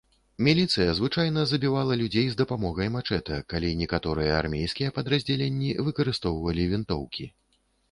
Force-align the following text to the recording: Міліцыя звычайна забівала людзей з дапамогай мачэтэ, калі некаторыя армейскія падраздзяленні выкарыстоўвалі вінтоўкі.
Міліцыя 0.45 0.93
звычайна 0.99 1.43
забівала 1.51 1.97
людзей 2.01 2.25
з 2.31 2.39
дапамогай 2.39 2.89
мачэтэ, 2.95 3.37
калі 3.55 3.71
некаторыя 3.83 4.33
армейскія 4.41 4.89
падраздзяленні 4.99 5.71
выкарыстоўвалі 5.91 6.69
вінтоўкі. 6.75 7.33